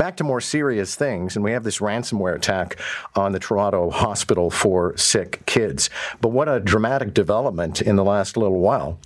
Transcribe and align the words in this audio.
back 0.00 0.16
to 0.16 0.24
more 0.24 0.40
serious 0.40 0.94
things, 0.94 1.36
and 1.36 1.44
we 1.44 1.52
have 1.52 1.62
this 1.62 1.80
ransomware 1.80 2.34
attack 2.34 2.78
on 3.14 3.32
the 3.32 3.38
Toronto 3.38 3.90
Hospital 3.90 4.50
for 4.50 4.96
Sick 4.96 5.44
Kids. 5.44 5.90
But 6.22 6.30
what 6.30 6.48
a 6.48 6.58
dramatic 6.58 7.12
development 7.12 7.82
in 7.82 7.96
the 7.96 8.04
last 8.04 8.38
little 8.38 8.60
while, 8.60 8.98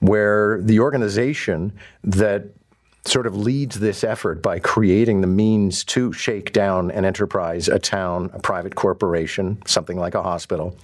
where 0.00 0.60
the 0.60 0.78
organization 0.78 1.72
that 2.04 2.48
sort 3.04 3.26
of 3.26 3.34
leads 3.34 3.80
this 3.80 4.04
effort 4.04 4.42
by 4.42 4.58
creating 4.58 5.22
the 5.22 5.26
means 5.26 5.84
to 5.84 6.12
shake 6.12 6.52
down 6.52 6.90
an 6.90 7.04
enterprise, 7.04 7.66
a 7.66 7.78
town, 7.78 8.30
a 8.32 8.38
private 8.38 8.74
corporation, 8.74 9.60
something 9.66 9.98
like 9.98 10.14
a 10.14 10.22
hospital. 10.22 10.76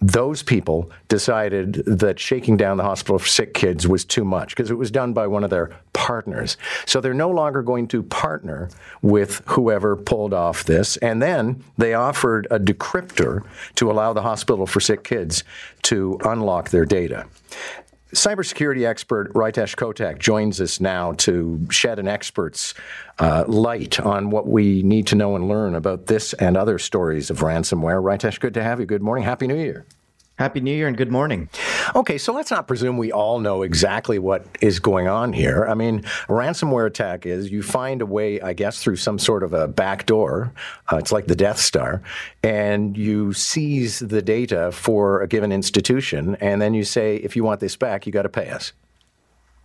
Those 0.00 0.42
people 0.42 0.90
decided 1.08 1.74
that 1.86 2.18
shaking 2.18 2.56
down 2.56 2.76
the 2.76 2.84
hospital 2.84 3.18
for 3.18 3.28
sick 3.28 3.52
kids 3.52 3.86
was 3.86 4.04
too 4.04 4.24
much 4.24 4.50
because 4.56 4.70
it 4.70 4.78
was 4.78 4.90
done 4.90 5.12
by 5.12 5.26
one 5.26 5.44
of 5.44 5.50
their 5.50 5.70
partners. 6.08 6.56
So 6.86 7.02
they're 7.02 7.12
no 7.12 7.28
longer 7.28 7.60
going 7.62 7.86
to 7.88 8.02
partner 8.02 8.70
with 9.02 9.42
whoever 9.44 9.94
pulled 9.94 10.32
off 10.32 10.64
this. 10.64 10.96
And 10.98 11.20
then 11.20 11.62
they 11.76 11.92
offered 11.92 12.46
a 12.50 12.58
decryptor 12.58 13.44
to 13.74 13.90
allow 13.90 14.14
the 14.14 14.22
hospital 14.22 14.66
for 14.66 14.80
sick 14.80 15.04
kids 15.04 15.44
to 15.82 16.18
unlock 16.24 16.70
their 16.70 16.86
data. 16.86 17.26
Cybersecurity 18.14 18.86
expert 18.86 19.30
Ritesh 19.34 19.76
Kotak 19.76 20.18
joins 20.18 20.62
us 20.62 20.80
now 20.80 21.12
to 21.26 21.66
shed 21.68 21.98
an 21.98 22.08
expert's 22.08 22.72
uh, 23.18 23.44
light 23.46 24.00
on 24.00 24.30
what 24.30 24.48
we 24.48 24.82
need 24.82 25.06
to 25.08 25.14
know 25.14 25.36
and 25.36 25.46
learn 25.46 25.74
about 25.74 26.06
this 26.06 26.32
and 26.32 26.56
other 26.56 26.78
stories 26.78 27.28
of 27.28 27.40
ransomware. 27.40 28.02
Ritesh, 28.02 28.40
good 28.40 28.54
to 28.54 28.62
have 28.62 28.80
you. 28.80 28.86
Good 28.86 29.02
morning. 29.02 29.24
Happy 29.24 29.46
New 29.46 29.56
Year. 29.56 29.84
Happy 30.38 30.60
New 30.60 30.72
Year 30.72 30.86
and 30.86 30.96
good 30.96 31.10
morning. 31.10 31.48
Okay, 31.96 32.16
so 32.16 32.32
let's 32.32 32.52
not 32.52 32.68
presume 32.68 32.96
we 32.96 33.10
all 33.10 33.40
know 33.40 33.62
exactly 33.62 34.20
what 34.20 34.46
is 34.60 34.78
going 34.78 35.08
on 35.08 35.32
here. 35.32 35.66
I 35.68 35.74
mean, 35.74 36.02
ransomware 36.28 36.86
attack 36.86 37.26
is 37.26 37.50
you 37.50 37.60
find 37.60 38.00
a 38.00 38.06
way, 38.06 38.40
I 38.40 38.52
guess, 38.52 38.80
through 38.80 38.96
some 38.96 39.18
sort 39.18 39.42
of 39.42 39.52
a 39.52 39.66
back 39.66 40.06
door. 40.06 40.52
Uh, 40.92 40.98
it's 40.98 41.10
like 41.10 41.26
the 41.26 41.34
Death 41.34 41.58
Star, 41.58 42.02
and 42.44 42.96
you 42.96 43.32
seize 43.32 43.98
the 43.98 44.22
data 44.22 44.70
for 44.70 45.22
a 45.22 45.26
given 45.26 45.50
institution, 45.50 46.36
and 46.36 46.62
then 46.62 46.72
you 46.72 46.84
say, 46.84 47.16
if 47.16 47.34
you 47.34 47.42
want 47.42 47.58
this 47.58 47.74
back, 47.74 48.06
you 48.06 48.12
got 48.12 48.22
to 48.22 48.28
pay 48.28 48.48
us. 48.50 48.72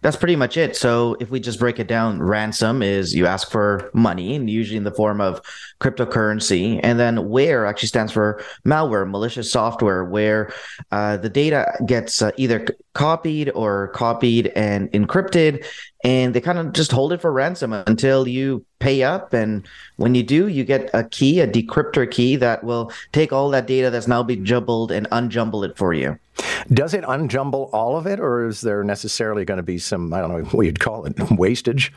That's 0.04 0.18
pretty 0.18 0.36
much 0.36 0.58
it. 0.58 0.76
So 0.76 1.16
if 1.22 1.32
we 1.32 1.40
just 1.40 1.60
break 1.60 1.80
it 1.80 1.88
down, 1.88 2.22
ransom 2.22 2.84
is 2.84 3.16
you 3.16 3.26
ask 3.26 3.50
for 3.50 3.90
money, 3.94 4.36
and 4.36 4.50
usually 4.50 4.76
in 4.76 4.84
the 4.84 4.92
form 4.92 5.22
of 5.22 5.42
cryptocurrency, 5.80 6.82
and 6.84 7.00
then 7.00 7.30
ware 7.30 7.66
actually 7.66 7.88
stands 7.88 8.12
for 8.12 8.44
malware, 8.66 9.10
malicious 9.10 9.50
software, 9.50 10.04
where 10.04 10.52
uh, 10.92 11.16
the 11.16 11.30
data 11.30 11.72
gets 11.86 12.22
uh, 12.22 12.32
either 12.36 12.68
copied 12.94 13.50
or 13.52 13.88
copied 13.94 14.48
and 14.58 14.92
encrypted, 14.92 15.66
and 16.04 16.34
they 16.34 16.42
kind 16.42 16.60
of 16.60 16.74
just 16.74 16.92
hold 16.92 17.14
it 17.14 17.22
for 17.22 17.32
ransom 17.32 17.72
until 17.72 18.28
you 18.28 18.66
pay 18.80 19.04
up. 19.04 19.32
And 19.32 19.66
when 19.96 20.16
you 20.16 20.24
do, 20.24 20.50
you 20.50 20.66
get 20.66 20.90
a 20.94 21.06
key, 21.06 21.40
a 21.40 21.48
decryptor 21.48 22.12
key 22.12 22.36
that 22.36 22.66
will 22.66 22.92
take 23.14 23.32
all 23.32 23.50
that 23.52 23.68
data 23.68 23.90
that's 23.90 24.10
now 24.10 24.22
been 24.22 24.44
jumbled 24.44 24.92
and 24.92 25.10
unjumble 25.12 25.66
it 25.66 25.78
for 25.78 25.94
you. 25.94 26.20
Does 26.72 26.94
it 26.94 27.04
unjumble 27.04 27.70
all 27.74 27.98
of 27.98 28.08
it, 28.08 28.20
or 28.20 28.48
is 28.48 28.62
there 28.62 28.84
necessarily 28.84 29.46
going 29.46 29.58
to 29.58 29.64
be 29.64 29.78
some, 29.78 30.14
I 30.14 30.22
don't 30.22 30.30
know 30.32 30.50
what 30.50 30.66
you'd 30.66 30.80
call 30.80 31.06
it, 31.06 31.16
wastage? 31.32 31.94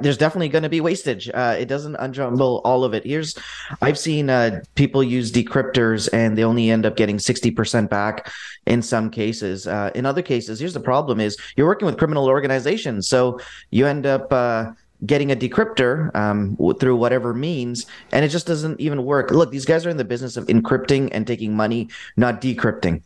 There's 0.00 0.16
definitely 0.16 0.48
going 0.48 0.62
to 0.62 0.68
be 0.68 0.80
wastage. 0.80 1.28
Uh, 1.28 1.56
it 1.58 1.66
doesn't 1.66 1.96
unjumble 1.96 2.60
all 2.64 2.84
of 2.84 2.94
it. 2.94 3.04
Here's, 3.04 3.36
I've 3.80 3.98
seen 3.98 4.30
uh, 4.30 4.62
people 4.76 5.02
use 5.02 5.32
decryptors 5.32 6.08
and 6.12 6.38
they 6.38 6.44
only 6.44 6.70
end 6.70 6.86
up 6.86 6.96
getting 6.96 7.16
60% 7.16 7.90
back 7.90 8.30
in 8.66 8.80
some 8.80 9.10
cases. 9.10 9.66
Uh, 9.66 9.90
in 9.96 10.06
other 10.06 10.22
cases, 10.22 10.60
here's 10.60 10.74
the 10.74 10.80
problem 10.80 11.18
is 11.18 11.36
you're 11.56 11.66
working 11.66 11.86
with 11.86 11.98
criminal 11.98 12.26
organizations. 12.26 13.08
So 13.08 13.40
you 13.70 13.86
end 13.86 14.06
up, 14.06 14.32
uh, 14.32 14.70
getting 15.04 15.32
a 15.32 15.36
decryptor 15.36 16.14
um, 16.14 16.56
through 16.78 16.94
whatever 16.94 17.34
means, 17.34 17.86
and 18.12 18.24
it 18.24 18.28
just 18.28 18.46
doesn't 18.46 18.80
even 18.80 19.04
work. 19.04 19.32
Look, 19.32 19.50
these 19.50 19.64
guys 19.64 19.84
are 19.84 19.90
in 19.90 19.96
the 19.96 20.04
business 20.04 20.36
of 20.36 20.46
encrypting 20.46 21.08
and 21.10 21.26
taking 21.26 21.56
money, 21.56 21.88
not 22.16 22.40
decrypting. 22.40 23.02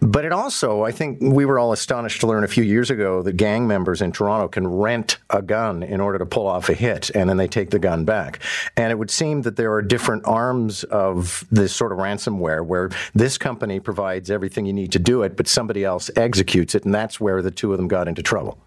But 0.00 0.24
it 0.24 0.32
also, 0.32 0.84
I 0.84 0.92
think 0.92 1.18
we 1.20 1.44
were 1.44 1.58
all 1.58 1.72
astonished 1.72 2.20
to 2.20 2.26
learn 2.26 2.44
a 2.44 2.48
few 2.48 2.62
years 2.62 2.90
ago 2.90 3.22
that 3.22 3.36
gang 3.36 3.66
members 3.66 4.02
in 4.02 4.12
Toronto 4.12 4.48
can 4.48 4.66
rent 4.66 5.18
a 5.30 5.42
gun 5.42 5.82
in 5.82 6.00
order 6.00 6.18
to 6.18 6.26
pull 6.26 6.46
off 6.46 6.68
a 6.68 6.74
hit, 6.74 7.10
and 7.10 7.28
then 7.28 7.36
they 7.36 7.48
take 7.48 7.70
the 7.70 7.78
gun 7.78 8.04
back. 8.04 8.40
And 8.76 8.90
it 8.92 8.98
would 8.98 9.10
seem 9.10 9.42
that 9.42 9.56
there 9.56 9.72
are 9.72 9.82
different 9.82 10.26
arms 10.26 10.84
of 10.84 11.44
this 11.50 11.74
sort 11.74 11.92
of 11.92 11.98
ransomware 11.98 12.64
where 12.64 12.90
this 13.14 13.38
company 13.38 13.80
provides 13.80 14.30
everything 14.30 14.66
you 14.66 14.72
need 14.72 14.92
to 14.92 14.98
do 14.98 15.22
it, 15.22 15.36
but 15.36 15.48
somebody 15.48 15.84
else 15.84 16.10
executes 16.16 16.74
it, 16.74 16.84
and 16.84 16.94
that's 16.94 17.20
where 17.20 17.42
the 17.42 17.50
two 17.50 17.72
of 17.72 17.78
them 17.78 17.88
got 17.88 18.08
into 18.08 18.22
trouble. 18.22 18.58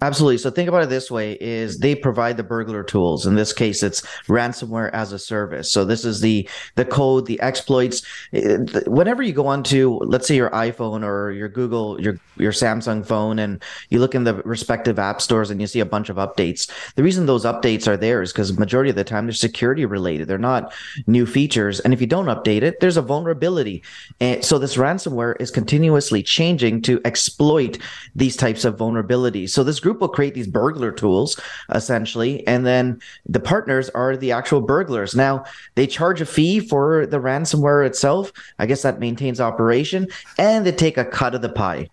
Absolutely. 0.00 0.38
So 0.38 0.50
think 0.50 0.68
about 0.68 0.84
it 0.84 0.88
this 0.88 1.10
way 1.10 1.32
is 1.40 1.78
they 1.78 1.96
provide 1.96 2.36
the 2.36 2.44
burglar 2.44 2.84
tools. 2.84 3.26
In 3.26 3.34
this 3.34 3.52
case, 3.52 3.82
it's 3.82 4.00
ransomware 4.26 4.90
as 4.92 5.12
a 5.12 5.18
service. 5.18 5.72
So 5.72 5.84
this 5.84 6.04
is 6.04 6.20
the 6.20 6.48
the 6.76 6.84
code, 6.84 7.26
the 7.26 7.40
exploits. 7.40 8.02
Eh, 8.32 8.58
whenever 8.86 9.22
you 9.22 9.32
go 9.32 9.48
onto, 9.48 9.98
let's 10.04 10.28
say 10.28 10.36
your 10.36 10.50
iPhone 10.50 11.04
or 11.04 11.32
your 11.32 11.48
Google, 11.48 12.00
your 12.00 12.18
your 12.36 12.52
Samsung 12.52 13.04
phone, 13.04 13.40
and 13.40 13.60
you 13.90 13.98
look 13.98 14.14
in 14.14 14.22
the 14.22 14.34
respective 14.42 15.00
app 15.00 15.20
stores 15.20 15.50
and 15.50 15.60
you 15.60 15.66
see 15.66 15.80
a 15.80 15.86
bunch 15.86 16.10
of 16.10 16.16
updates. 16.16 16.70
The 16.94 17.02
reason 17.02 17.26
those 17.26 17.44
updates 17.44 17.88
are 17.88 17.96
there 17.96 18.22
is 18.22 18.32
because 18.32 18.56
majority 18.56 18.90
of 18.90 18.96
the 18.96 19.02
time 19.04 19.26
they're 19.26 19.32
security 19.32 19.84
related. 19.84 20.28
They're 20.28 20.38
not 20.38 20.72
new 21.08 21.26
features. 21.26 21.80
And 21.80 21.92
if 21.92 22.00
you 22.00 22.06
don't 22.06 22.26
update 22.26 22.62
it, 22.62 22.78
there's 22.78 22.96
a 22.96 23.02
vulnerability. 23.02 23.82
And 24.20 24.44
so 24.44 24.58
this 24.60 24.76
ransomware 24.76 25.34
is 25.40 25.50
continuously 25.50 26.22
changing 26.22 26.82
to 26.82 27.00
exploit 27.04 27.78
these 28.14 28.36
types 28.36 28.64
of 28.64 28.76
vulnerabilities. 28.76 29.50
So 29.50 29.64
this 29.64 29.80
group 29.88 30.00
will 30.02 30.08
create 30.08 30.34
these 30.34 30.46
burglar 30.46 30.92
tools 30.92 31.40
essentially, 31.74 32.46
and 32.46 32.66
then 32.66 33.00
the 33.26 33.40
partners 33.40 33.88
are 33.90 34.16
the 34.18 34.32
actual 34.32 34.60
burglars. 34.60 35.14
Now 35.14 35.44
they 35.76 35.86
charge 35.86 36.20
a 36.20 36.26
fee 36.26 36.60
for 36.60 37.06
the 37.06 37.18
ransomware 37.18 37.86
itself. 37.86 38.30
I 38.58 38.66
guess 38.66 38.82
that 38.82 39.00
maintains 39.00 39.40
operation, 39.40 40.08
and 40.38 40.66
they 40.66 40.72
take 40.72 40.98
a 40.98 41.06
cut 41.06 41.34
of 41.34 41.40
the 41.40 41.48
pie. 41.48 41.88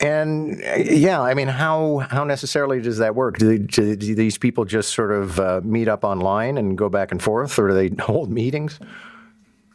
And 0.00 0.60
yeah, 0.76 1.22
I 1.22 1.32
mean, 1.32 1.48
how 1.48 1.98
how 2.10 2.24
necessarily 2.24 2.82
does 2.82 2.98
that 2.98 3.14
work? 3.14 3.38
Do, 3.38 3.58
do, 3.58 3.96
these 3.96 4.36
people 4.36 4.66
just 4.66 4.92
sort 4.92 5.12
of 5.12 5.40
uh, 5.40 5.62
meet 5.64 5.88
up 5.88 6.04
online 6.04 6.58
and 6.58 6.76
go 6.76 6.90
back 6.90 7.12
and 7.12 7.22
forth, 7.22 7.58
or 7.58 7.68
do 7.68 7.74
they 7.74 7.94
hold 8.02 8.30
meetings? 8.30 8.78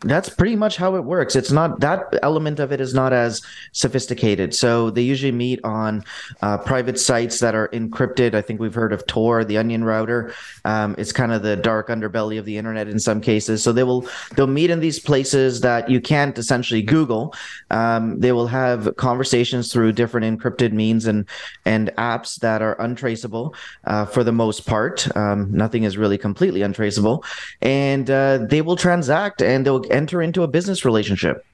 That's 0.02 0.30
pretty 0.30 0.56
much 0.56 0.78
how 0.78 0.96
it 0.96 1.04
works. 1.04 1.36
It's 1.36 1.52
not 1.52 1.82
that 1.82 2.18
element 2.24 2.60
of 2.60 2.72
it 2.72 2.80
is 2.80 2.94
not 2.94 3.12
as 3.12 3.42
sophisticated. 3.74 4.56
So 4.56 4.90
they 4.90 5.02
usually 5.02 5.34
meet 5.34 5.60
on 5.66 6.06
uh, 6.42 6.58
private 6.60 6.98
sites 6.98 7.42
that 7.42 7.54
are 7.54 7.68
encrypted. 7.70 8.34
I 8.34 8.42
think 8.42 8.62
we've 8.62 8.74
heard 8.74 8.94
of 8.94 9.06
Tor, 9.08 9.44
the 9.44 9.58
Onion 9.58 9.84
router. 9.84 10.34
Um, 10.64 10.96
it's 10.98 11.12
kind 11.12 11.34
of 11.34 11.44
the 11.44 11.58
dark 11.58 11.90
underbelly 11.90 12.40
of 12.40 12.46
the 12.46 12.58
internet 12.58 12.88
in 12.88 12.98
some 12.98 13.20
cases. 13.20 13.62
So 13.62 13.74
they 13.74 13.84
will 13.84 14.08
they'll 14.38 14.48
meet 14.48 14.70
in 14.70 14.80
these 14.80 15.00
places 15.00 15.60
that 15.62 15.90
you 15.90 16.00
can't 16.00 16.38
essentially 16.38 16.82
Google. 16.82 17.36
Um, 17.70 18.22
they 18.22 18.32
will 18.32 18.48
have 18.48 18.96
conversations 18.96 19.74
through 19.74 19.92
different 19.94 20.40
encrypted 20.40 20.72
means 20.72 21.08
and 21.08 21.28
and 21.66 21.92
apps 21.98 22.40
that 22.40 22.62
are 22.62 22.80
untraceable 22.82 23.54
uh, 23.84 24.06
for 24.06 24.24
the 24.24 24.32
most 24.32 24.66
part. 24.66 25.14
Um, 25.18 25.52
nothing 25.52 25.84
is 25.84 25.98
really 25.98 26.18
completely 26.18 26.62
untraceable, 26.62 27.26
and 27.62 28.10
uh, 28.10 28.38
they 28.50 28.62
will 28.62 28.78
transact 28.78 29.42
and 29.42 29.66
they'll 29.66 29.89
enter 29.90 30.22
into 30.22 30.44
a 30.44 30.48
business 30.48 30.86
relationship. 30.86 31.46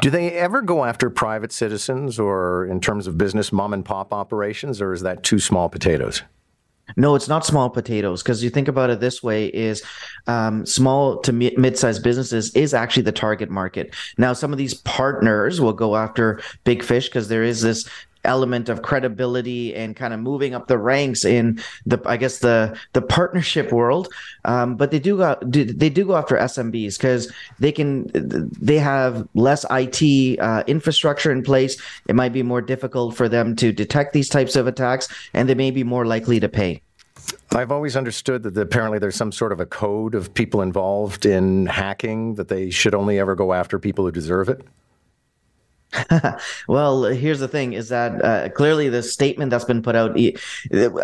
Do 0.00 0.10
they 0.10 0.32
ever 0.32 0.60
go 0.60 0.84
after 0.84 1.08
private 1.08 1.52
citizens 1.52 2.18
or 2.18 2.66
in 2.66 2.80
terms 2.80 3.06
of 3.06 3.16
business 3.16 3.52
mom 3.52 3.72
and 3.72 3.84
pop 3.84 4.12
operations, 4.12 4.80
or 4.80 4.92
is 4.92 5.00
that 5.02 5.22
too 5.22 5.38
small 5.38 5.68
potatoes? 5.68 6.22
No, 6.96 7.14
it's 7.14 7.28
not 7.28 7.46
small 7.46 7.70
potatoes 7.70 8.22
because 8.22 8.44
you 8.44 8.50
think 8.50 8.68
about 8.68 8.90
it 8.90 9.00
this 9.00 9.22
way: 9.22 9.46
is 9.46 9.82
um, 10.26 10.66
small 10.66 11.18
to 11.22 11.32
mid-sized 11.32 12.02
businesses 12.02 12.54
is 12.54 12.74
actually 12.74 13.04
the 13.04 13.12
target 13.12 13.48
market. 13.48 13.94
Now, 14.18 14.34
some 14.34 14.52
of 14.52 14.58
these 14.58 14.74
partners 14.74 15.60
will 15.62 15.72
go 15.72 15.96
after 15.96 16.42
big 16.64 16.82
fish 16.82 17.08
because 17.08 17.28
there 17.28 17.42
is 17.42 17.62
this 17.62 17.88
element 18.24 18.68
of 18.68 18.82
credibility 18.82 19.74
and 19.74 19.96
kind 19.96 20.14
of 20.14 20.20
moving 20.20 20.54
up 20.54 20.68
the 20.68 20.78
ranks 20.78 21.24
in 21.24 21.60
the 21.86 22.00
I 22.04 22.16
guess 22.16 22.38
the 22.38 22.78
the 22.92 23.02
partnership 23.02 23.72
world. 23.72 24.08
Um, 24.44 24.76
but 24.76 24.90
they 24.90 24.98
do 24.98 25.16
go 25.18 25.36
they 25.42 25.90
do 25.90 26.04
go 26.04 26.16
after 26.16 26.36
SMBs 26.36 26.96
because 26.96 27.32
they 27.58 27.72
can 27.72 28.10
they 28.12 28.78
have 28.78 29.28
less 29.34 29.64
IT 29.70 30.38
uh, 30.40 30.64
infrastructure 30.66 31.32
in 31.32 31.42
place. 31.42 31.80
It 32.08 32.14
might 32.14 32.32
be 32.32 32.42
more 32.42 32.62
difficult 32.62 33.16
for 33.16 33.28
them 33.28 33.56
to 33.56 33.72
detect 33.72 34.12
these 34.12 34.28
types 34.28 34.56
of 34.56 34.66
attacks, 34.66 35.08
and 35.32 35.48
they 35.48 35.54
may 35.54 35.70
be 35.70 35.84
more 35.84 36.06
likely 36.06 36.40
to 36.40 36.48
pay. 36.48 36.82
I've 37.52 37.70
always 37.70 37.96
understood 37.96 38.42
that 38.42 38.56
apparently 38.56 38.98
there's 38.98 39.16
some 39.16 39.32
sort 39.32 39.52
of 39.52 39.60
a 39.60 39.66
code 39.66 40.14
of 40.14 40.34
people 40.34 40.60
involved 40.60 41.24
in 41.24 41.66
hacking 41.66 42.34
that 42.34 42.48
they 42.48 42.70
should 42.70 42.94
only 42.94 43.18
ever 43.18 43.34
go 43.34 43.52
after 43.52 43.78
people 43.78 44.04
who 44.04 44.10
deserve 44.10 44.48
it. 44.48 44.62
well, 46.68 47.04
here's 47.04 47.40
the 47.40 47.48
thing: 47.48 47.72
is 47.72 47.88
that 47.88 48.24
uh, 48.24 48.48
clearly 48.50 48.88
the 48.88 49.02
statement 49.02 49.50
that's 49.50 49.64
been 49.64 49.82
put 49.82 49.94
out. 49.94 50.16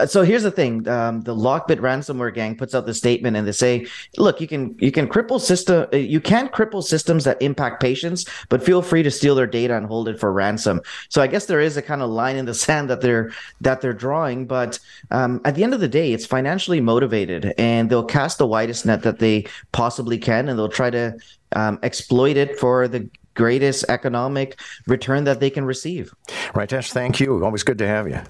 So 0.08 0.22
here's 0.22 0.42
the 0.42 0.50
thing: 0.50 0.86
um, 0.88 1.22
the 1.22 1.34
Lockbit 1.34 1.78
ransomware 1.78 2.32
gang 2.32 2.56
puts 2.56 2.74
out 2.74 2.86
the 2.86 2.94
statement, 2.94 3.36
and 3.36 3.46
they 3.46 3.52
say, 3.52 3.86
"Look, 4.16 4.40
you 4.40 4.48
can 4.48 4.76
you 4.78 4.92
can 4.92 5.08
cripple 5.08 5.40
system, 5.40 5.86
uh, 5.92 5.96
you 5.96 6.20
can't 6.20 6.52
cripple 6.52 6.82
systems 6.82 7.24
that 7.24 7.40
impact 7.40 7.80
patients, 7.80 8.24
but 8.48 8.62
feel 8.62 8.82
free 8.82 9.02
to 9.02 9.10
steal 9.10 9.34
their 9.34 9.46
data 9.46 9.76
and 9.76 9.86
hold 9.86 10.08
it 10.08 10.18
for 10.18 10.32
ransom." 10.32 10.80
So 11.08 11.22
I 11.22 11.26
guess 11.26 11.46
there 11.46 11.60
is 11.60 11.76
a 11.76 11.82
kind 11.82 12.02
of 12.02 12.10
line 12.10 12.36
in 12.36 12.46
the 12.46 12.54
sand 12.64 12.90
that 12.90 13.00
they're 13.00 13.30
that 13.60 13.80
they're 13.80 13.92
drawing, 13.92 14.46
but 14.46 14.78
um, 15.10 15.40
at 15.44 15.54
the 15.54 15.64
end 15.64 15.74
of 15.74 15.80
the 15.80 15.88
day, 15.88 16.12
it's 16.12 16.26
financially 16.26 16.80
motivated, 16.80 17.54
and 17.58 17.90
they'll 17.90 18.04
cast 18.04 18.38
the 18.38 18.46
widest 18.46 18.86
net 18.86 19.02
that 19.02 19.18
they 19.18 19.46
possibly 19.72 20.18
can, 20.18 20.48
and 20.48 20.58
they'll 20.58 20.68
try 20.68 20.90
to 20.90 21.16
um, 21.52 21.78
exploit 21.82 22.36
it 22.36 22.58
for 22.58 22.88
the 22.88 23.08
greatest 23.40 23.84
economic 23.88 24.60
return 24.86 25.24
that 25.24 25.40
they 25.40 25.48
can 25.48 25.64
receive. 25.64 26.12
Ritesh, 26.54 26.92
thank 26.92 27.20
you. 27.20 27.42
Always 27.42 27.62
good 27.62 27.78
to 27.78 27.86
have 27.86 28.06
you. 28.06 28.20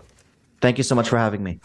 Thank 0.61 0.79
you 0.79 0.85
so 0.85 0.95
much 0.95 1.09
for 1.09 1.19
having 1.19 1.43
me. 1.43 1.59